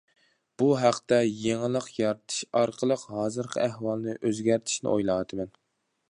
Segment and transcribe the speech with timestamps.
[0.61, 5.53] بۇ ھەقتە يېڭىلىق يارىتىش ئارقىلىق ھازىرقى ئەھۋالنى ئۆزگەرتىشنى ئويلاۋاتىمەن.